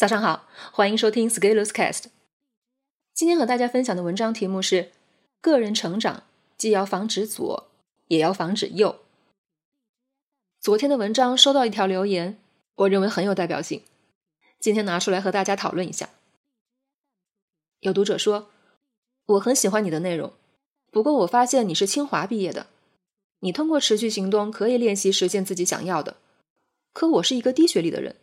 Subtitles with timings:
[0.00, 2.04] 早上好，欢迎收听 Scalers Cast。
[3.12, 4.92] 今天和大家分享的文章题目是：
[5.42, 6.22] 个人成长
[6.56, 7.68] 既要防止左，
[8.06, 9.00] 也要防止右。
[10.58, 12.38] 昨天的文章收到一条留言，
[12.76, 13.82] 我认为很有代表性，
[14.58, 16.08] 今天拿出来和大家讨论一下。
[17.80, 18.48] 有读者说，
[19.26, 20.32] 我很喜欢你的内容，
[20.90, 22.68] 不过我发现你是清华毕业的，
[23.40, 26.16] 你通过持续行动可以练习实现自己想要的，
[26.94, 28.16] 可我是一个低学历的人。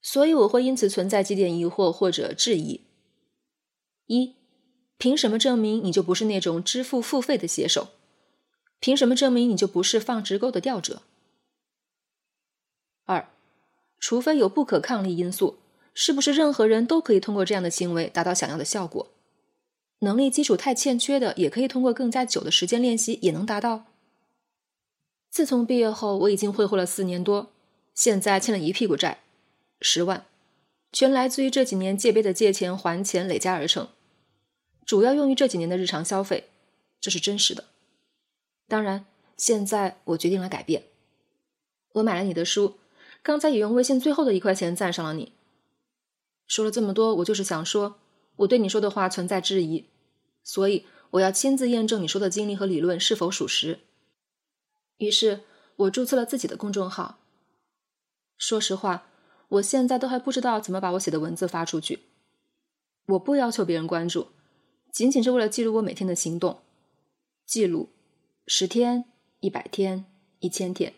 [0.00, 2.82] 所以我会因此存在几点疑惑或者质疑：
[4.06, 4.36] 一，
[4.96, 7.88] 凭什么证明你就不是那种支付付费的写手？
[8.80, 11.02] 凭什么证明你就不是放直钩的钓者？
[13.04, 13.28] 二，
[13.98, 15.58] 除非有不可抗力因素，
[15.92, 19.10] 是不是任何人都可以通过这样的行为达到想要的效果？
[20.00, 23.86] 能力基础太欠缺的，也可以通过更加久的时间练习也能达到？
[25.28, 27.50] 自从毕业后，我已经挥霍了四年多，
[27.94, 29.24] 现在欠了一屁股债。
[29.80, 30.26] 十万，
[30.92, 33.88] 全来自于这几年借呗的借钱还钱累加而成，
[34.84, 36.48] 主要用于这几年的日常消费，
[37.00, 37.66] 这是真实的。
[38.66, 40.84] 当然，现在我决定了改变。
[41.92, 42.78] 我买了你的书，
[43.22, 45.32] 刚才也用微信最后的一块钱赞赏了你。
[46.46, 48.00] 说了这么多，我就是想说，
[48.36, 49.86] 我对你说的话存在质疑，
[50.42, 53.78] 所以我要亲自验证你说的经历和理论是否属实。
[54.96, 55.42] 于是
[55.76, 57.20] 我注册了自己的公众号。
[58.36, 59.04] 说实话。
[59.48, 62.00] 我现在都还不知道怎么把我写的文字发出去。
[63.06, 64.28] 我不要求别人关注，
[64.92, 66.58] 仅仅是为了记录我每天的行动。
[67.46, 67.88] 记录
[68.46, 69.06] 十天、
[69.40, 70.04] 一百天、
[70.40, 70.92] 一千天。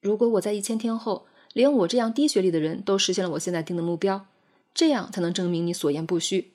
[0.00, 4.26] 如果我在一千天后，连我这样低学历的人都实现了我现在定的目标，
[4.72, 6.52] 这样才能证明你所言不虚。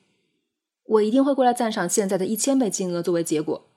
[0.86, 3.67] 我一定会过来赞赏现在的一千倍金额作为结果。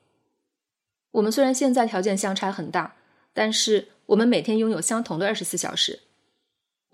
[1.10, 2.96] 我们虽然现在条件相差很大，
[3.34, 6.00] 但是我们每天拥有相同的二十四小时。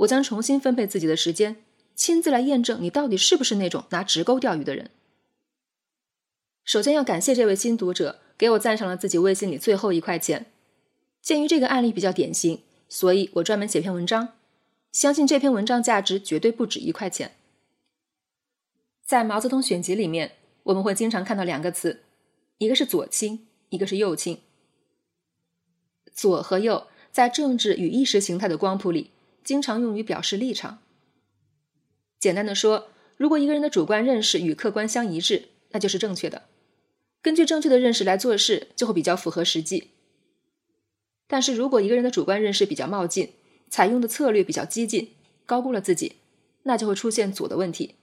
[0.00, 1.56] 我将重新分配自己的时间，
[1.94, 4.90] 亲自来验证你到底是不是那种拿直钩钓鱼的人。
[6.64, 10.46] 首先要感谢这位新读者给我赞赏了自己微信里最后一块钱。
[11.20, 14.34] 鉴于这个案例比较典型，所以我专门写篇文章。
[14.90, 17.36] 相信这篇文章价值绝对不止一块钱。
[19.04, 20.32] 在毛泽东选集里面，
[20.64, 22.02] 我们会经常看到两个词，
[22.58, 24.40] 一个是左倾，一个是右倾。
[26.14, 29.10] 左和右在政治与意识形态的光谱里。
[29.44, 30.78] 经常用于表示立场。
[32.18, 36.42] 简单的说，如果一个人的主观认识与客观相一致，那就是正确的。
[37.22, 39.90] 根据正确的认识来做事，就会比较符合实际。
[41.26, 43.32] 但是如果一个人的主观认识比较冒进，
[43.68, 45.12] 采用的策略比较激进，
[45.46, 46.16] 高估了自己，
[46.64, 47.94] 那就会出现左的问题。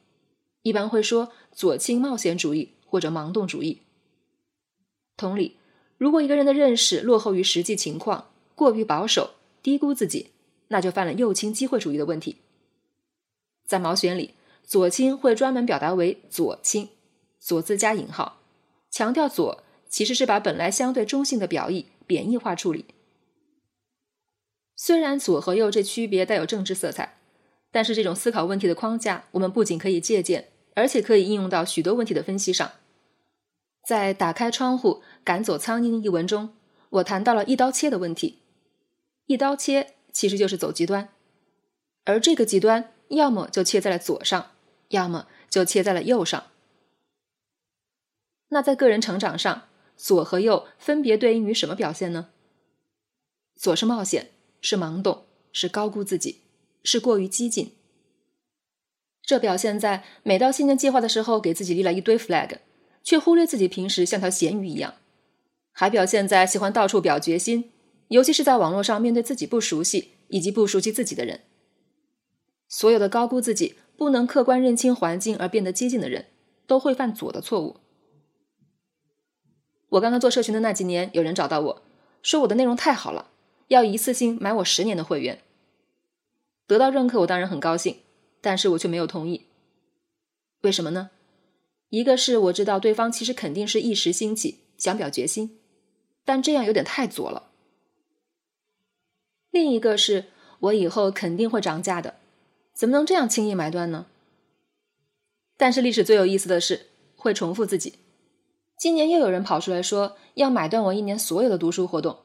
[0.62, 3.82] 一般会说左倾冒险主义或者盲动主义。
[5.16, 5.58] 同理，
[5.98, 10.32] 如果一个人的认识落后于实际情况，过于保守，低估自己。
[10.70, 12.38] 那就犯了右倾机会主义的问题。
[13.66, 14.34] 在毛选里，
[14.64, 16.90] 左倾会专门表达为左倾，
[17.40, 18.40] 左字加引号，
[18.90, 22.86] 强调左其实是把本来相对中性的表意贬义化处理。
[24.76, 27.18] 虽然左和右这区别带有政治色彩，
[27.72, 32.72] 但是这种思考问题的框架，我们不仅可以借鉴，而且可以应用到许多问题的分析上。
[33.86, 36.54] 在《打开窗户，赶走苍蝇》一文中，
[36.90, 38.40] 我谈到了一刀切的问题，
[39.26, 39.96] 一刀切。
[40.18, 41.10] 其实就是走极端，
[42.06, 44.54] 而这个极端要么就切在了左上，
[44.88, 46.48] 要么就切在了右上。
[48.48, 52.30] 那在个人成长上，左和右分别对应于什么表现呢？
[53.58, 56.42] 左是冒险，是盲动，是高估自己，
[56.84, 57.76] 是过于激进。
[59.22, 62.58] 这表现在每到新年计划的时候，给自己立了一堆 flag，
[63.04, 64.94] 却忽略自己平时像条咸鱼一样；
[65.72, 67.72] 还表现在喜欢到处表决心。
[68.10, 71.42] 尤其是在网络上面对自己不熟悉以及不熟悉自己的人，
[72.68, 76.28] 所有的高估自己、不能客观认清环境而变得激进的人，
[76.66, 77.78] 都会犯左的错误。
[79.90, 81.82] 我刚刚做社群的那几年，有人找到我
[82.22, 83.30] 说我的内容太好了，
[83.70, 85.42] 要一次性买我十年的会员。
[86.68, 88.00] 得到认可，我当然很高兴，
[88.42, 89.46] 但是我却没有同意。
[90.62, 91.12] 为什么呢？
[91.90, 95.60] 一个是我知道对方其实肯定是一时兴起想表决心，
[96.26, 97.47] 但这样有点太左了。
[99.58, 100.26] 另一个是
[100.60, 102.14] 我以后肯定会涨价的，
[102.76, 104.06] 怎么能这样轻易买断呢？
[105.58, 107.96] 但是历史最有意思的是会重复自己。
[108.78, 112.20] 今年又有人跑出来说要买断我一年所有的读书活动。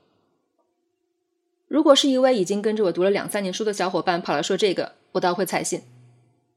[1.69, 5.81] 如果是一位已经跟着我读了两三年书的小伙伴跑来说这个，我倒会采信。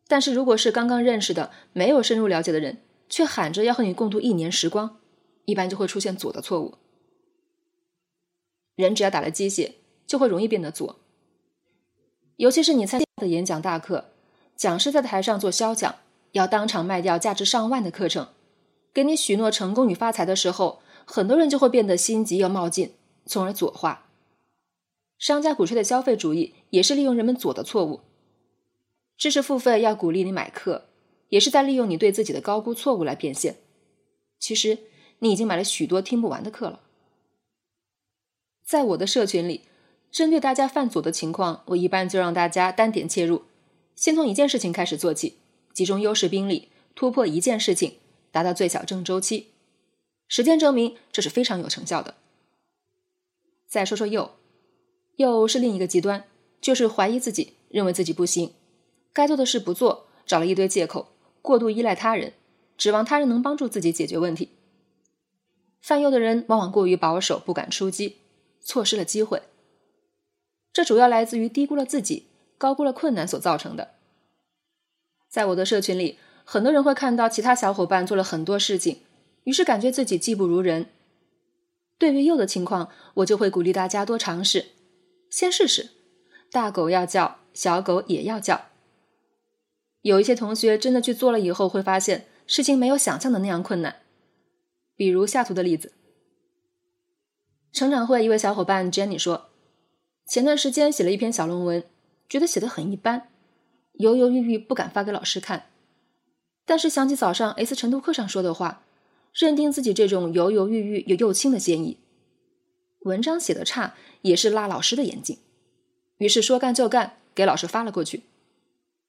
[0.10, 4.98] 但是如果是刚刚认识的、没有深入了解的人，却喊着要和你共度一年时光，
[5.46, 6.74] 一般就会出现左的错误。
[8.76, 9.76] 人只要打了鸡血。
[10.08, 10.98] 就会容易变得左，
[12.38, 14.06] 尤其是你参加的演讲大课，
[14.56, 15.96] 讲师在台上做销讲，
[16.32, 18.30] 要当场卖掉价值上万的课程，
[18.94, 22.94] 给你许诺成功与发财的时候，很多人就会变得心急又冒进，
[23.26, 24.08] 从而左化。
[25.18, 28.02] 商家鼓吹的消费主义也是利用人们左的错误。
[29.18, 30.90] 知识付费要鼓励你买课，
[31.30, 33.56] 也是在利用你对自己的高估错误来变现。
[34.40, 34.80] 其实
[35.20, 36.82] 你已经买了许多听不完的课了。
[38.66, 39.62] 在我的社群里，
[40.16, 43.44] 针对大家犯左的情况，我一般就让大家单点切入，
[43.98, 45.40] 先从一件事情开始做起，
[45.74, 47.98] 集中优势兵力，突破一件事情，
[48.32, 49.48] 达到最小正周期。
[50.30, 52.16] 实践证明这是非常有成效的。
[53.68, 54.32] 再说说右。
[55.18, 56.24] 右是另一个极端，
[56.62, 58.54] 就是怀疑自己，认为自己不行，
[59.12, 61.10] 该做的事不做，找了一堆借口，
[61.42, 62.32] 过度依赖他人，
[62.78, 64.52] 指望他人能帮助自己解决问题。
[65.82, 68.20] 犯右的人往往过于保守，不敢出击，
[68.62, 69.42] 错失了机会。
[70.76, 72.26] 这主要来自于低估了自己，
[72.58, 73.92] 高估了困难所造成的。
[75.30, 79.00] 在我的社群里，很多人会看到其他小伙伴做了很多事情，
[79.46, 80.88] 于是感觉自己技不如人。
[81.98, 84.66] 对于右的情况，我就会鼓励大家多尝试。
[85.30, 85.92] 先试试，
[86.52, 88.66] 大狗要叫，小狗也要叫。
[90.02, 94.02] 有一些同学真的去做了以后，会发现事情没有想象的那样困难。
[94.98, 95.94] 比如下图的例子，
[97.72, 99.52] 成长会一位小伙伴 Jenny 说，
[100.26, 101.84] 前段时间写了一篇小论文，
[102.28, 103.30] 觉得写的很一般，
[103.94, 105.68] 犹犹豫豫不敢发给老师看。
[106.66, 108.84] 但是想起早上 S 晨读课上说的话，
[109.34, 112.00] 认定自己这种犹犹豫豫又又轻的嫌疑。
[113.02, 113.94] 文章写的差
[114.24, 115.38] 也是拉老师的眼睛，
[116.18, 118.24] 于是说干就干，给老师发了过去。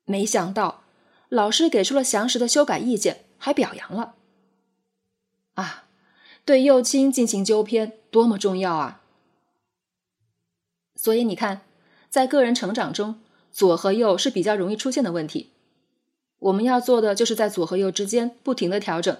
[0.04, 0.84] 没想到
[1.30, 4.16] 老师给出了详实的修改意见，还表扬了。
[5.54, 5.86] 啊，
[6.44, 9.00] 对右倾进行纠偏多么重要啊！
[10.96, 11.60] 所以你看，
[12.10, 13.20] 在个人成长中，
[13.52, 15.50] 左和右是比较容易出现的问题。
[16.38, 19.16] 我们要做的就是在左和右之间不停的调整，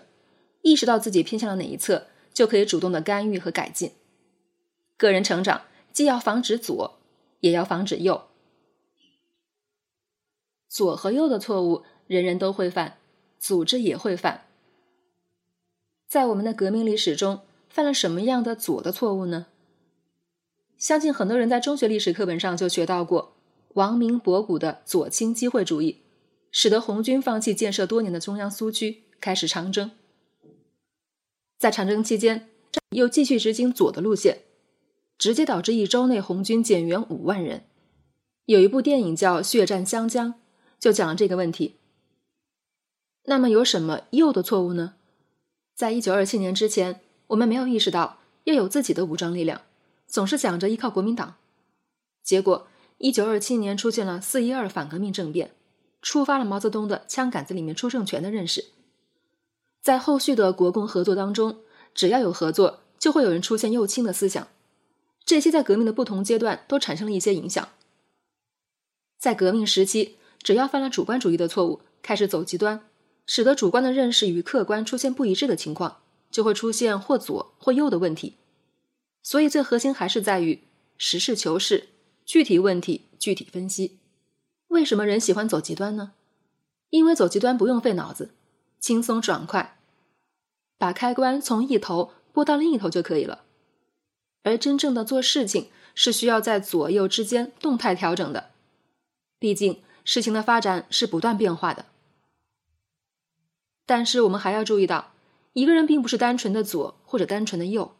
[0.62, 3.92] 意识到自己偏向了哪一侧，就可以主动的干预和改进。
[4.96, 5.62] 个人成长
[5.92, 6.98] 既要防止左，
[7.40, 8.22] 也要防止右。
[10.68, 12.98] 左和右的错误，人人都会犯，
[13.38, 14.46] 组织也会犯。
[16.06, 19.46] 在我们的革命历史中，犯了什么样的左的错误呢？
[20.78, 23.36] 相信很多人在中学历史课本上就学到过，
[23.74, 26.02] 王明博古的左倾机会主义，
[26.50, 29.90] 使得红军放弃建设多年的中央苏区，开始长征。
[31.58, 32.48] 在长征期间，
[32.90, 34.42] 又继续执行左的路线。
[35.18, 37.64] 直接导致一周内红军减员五万人。
[38.44, 40.34] 有一部电影叫《血战湘江》，
[40.78, 41.76] 就讲了这个问题。
[43.24, 44.96] 那么有什么右的错误呢？
[45.74, 49.62] 在一九二七年之前，我们没有意识到要有自己的武装力量，
[50.06, 51.36] 总是想着依靠国民党。
[52.22, 52.66] 结果
[52.98, 55.52] 一九二七年出现了四一二反革命政变，
[56.00, 58.64] 触发了毛泽东的“枪杆子里面出政权”的认识。
[59.82, 61.60] 在后续的国共合作当中，
[61.94, 64.48] 只要有合作，就会有人出现右倾的思想。
[65.24, 67.68] 这些在革命的不同阶段都产生了一些影响。
[69.18, 72.88] 在革命时期，只要犯了主观主义的错误，开始走极端，
[73.26, 75.98] 使得主观的认识与客观出现不一致的情况，
[76.30, 78.34] 就会出现或左或右的问题。
[79.26, 80.62] 所以，最核心还是在于
[80.96, 81.88] 实事求是，
[82.24, 83.98] 具体问题具体分析。
[84.68, 86.12] 为什么人喜欢走极端呢？
[86.90, 88.30] 因为走极端不用费脑子，
[88.78, 89.80] 轻松爽快，
[90.78, 93.42] 把开关从一头拨到另一头就可以了。
[94.44, 98.50] 而真正的做事情是需要在左右之间动态调整的，
[99.40, 101.86] 毕竟事情的发展是不断变化的。
[103.84, 105.14] 但是我们还要注意到，
[105.52, 107.95] 一个人并不是单纯的左或者单纯的右，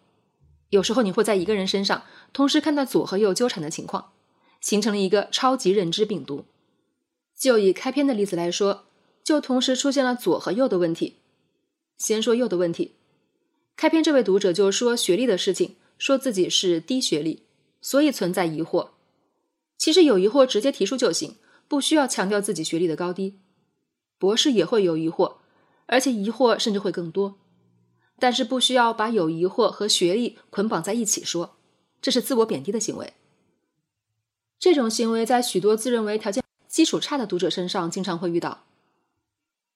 [0.71, 4.13] 有时候你会在一个人身上同时看到左和右纠缠的情况，
[4.61, 6.45] 形成了一个超级认知病毒。
[7.37, 8.85] 就以开篇的例子来说，
[9.23, 11.17] 就同时出现了左和右的问题。
[11.99, 12.93] 先说右的问题，
[13.77, 15.77] 开篇这位读者就说学历的事情。
[15.99, 17.45] 说自己是低学历，
[17.81, 18.91] 所以存在疑惑。
[19.79, 21.37] 其实有疑惑直接提出就行，
[21.69, 23.39] 不需要强调自己学历的高低。
[24.19, 25.37] 博士也会有疑惑，
[25.87, 27.39] 而且疑惑甚至会更多。
[28.19, 31.57] 但是不需要把有疑惑和学历捆绑在一起说，
[32.01, 33.15] 这是自我贬低的行为。
[34.59, 38.65] 这种行为在许多自认为条件基础差的读者身上经常会遇到。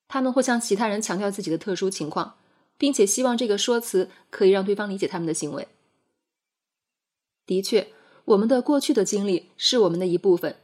[0.08, 2.36] 他们会向其他人强调自己的特殊情况，
[2.76, 5.68] 并且希望这个说辞可以让对方理解他们的行为。
[7.46, 7.92] 的确，
[8.24, 10.56] 我们的过去的经历是我们的一部分，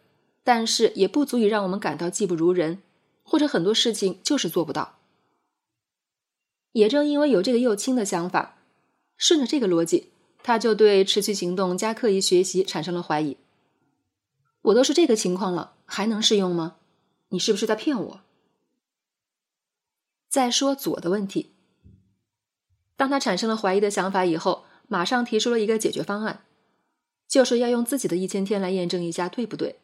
[0.43, 2.83] 但是也不足以让我们感到技不如人，
[3.23, 4.96] 或者很多事情就是做不到。
[6.77, 8.59] 也正因为有这个右倾的想法，
[9.17, 10.11] 顺着这个逻辑，
[10.43, 13.39] 他就对持续行动加刻意学习产生了怀疑。
[14.61, 16.77] 我都是这个情况了，还能适用吗？
[17.31, 18.21] 你是不是在骗我？
[20.29, 21.53] 再说左的问题，
[22.95, 26.45] 当他产生了怀疑的想法以后，马上提出了一个解决方案，
[27.27, 29.79] 就是要用自己的一千天来验证一下对不对。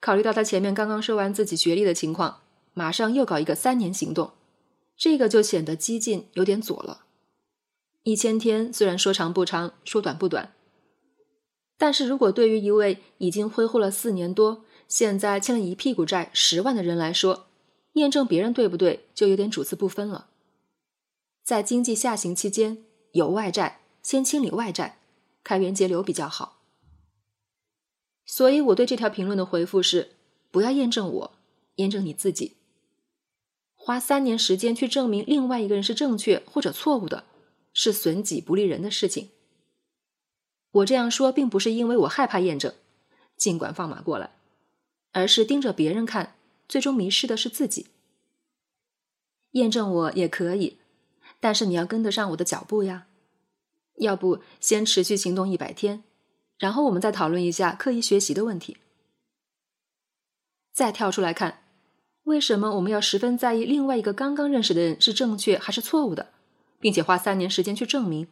[0.00, 2.40] 考虑到他前面刚刚说完自己学历的情况，
[2.72, 4.32] 马上又搞一个三年行动，
[4.96, 7.04] 这个就显得激进，有点左了。
[8.02, 10.54] 一千天虽然说长不长，说短不短，
[11.78, 17.46] 但是如果对于一位已经挥霍了四年多，现在欠了一屁股债十万的人来说，
[17.94, 20.28] 验证别人对不对，就有点主次不分了。
[21.42, 24.98] 在经济下行期间，有外债先清理外债，
[25.42, 26.60] 开源节流比较好。
[28.26, 30.12] 所以我对这条评论的回复是：
[30.50, 31.32] 不要验证我，
[31.76, 32.56] 验证你自己。
[33.84, 37.24] 花三年时间去证明另外一个人是正确或者错误的，
[37.74, 39.28] 是损己不利人的事情。
[40.70, 42.72] 我这样说并不是因为我害怕验证，
[43.36, 44.30] 尽管放马过来，
[45.12, 46.34] 而是盯着别人看。
[46.66, 47.88] 最终迷失的是自己。
[49.50, 50.78] 验证我也可以，
[51.38, 53.06] 但是你要跟得上我的脚步呀。
[53.96, 56.02] 要不先持续行动一百天，
[56.56, 58.78] 然后我们再讨论一下刻意学习的问题。
[60.72, 61.63] 再跳出来看，
[62.24, 66.32] 为什么我们要十分在意另外一个刚刚认识的人是正确还是错误的，
[66.80, 68.28] 并且花三年时间去证明？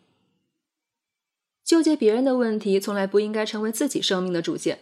[1.63, 4.81] 纠结别人的问题从来不应该成为自己生命的主线，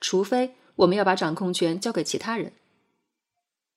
[0.00, 2.52] 除非我们要把掌控权交给其他人。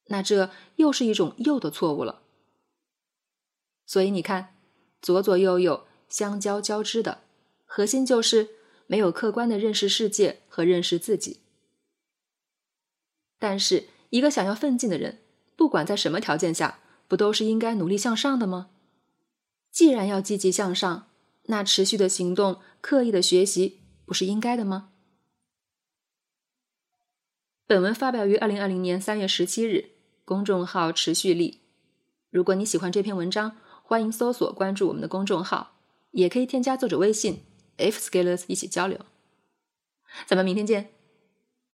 [0.08, 2.22] 那这又是一种右的错误了。
[3.86, 4.56] 所以你看，
[5.02, 7.22] 左左右右相交交织的
[7.66, 8.50] 核心就是
[8.88, 11.42] 没有客观的认识世界和认识自己。
[13.38, 15.22] 但是，一个想要奋进的人，
[15.56, 16.78] 不管在什么条件下，
[17.08, 18.70] 不都是应该努力向上的吗？
[19.72, 21.08] 既然要积极向上，
[21.46, 24.92] 那持续的行动、刻意的学习，不是应该的吗？
[27.66, 29.90] 本文发表于二零二零年三月十七日。
[30.26, 31.62] 公众号持续力。
[32.30, 35.80] 如果你喜欢这篇文章，欢迎搜索关注我们的公众号，
[36.12, 37.44] 也可以添加作者微信
[37.78, 39.00] f scalers 一起交流。
[40.28, 40.92] 咱们明天见。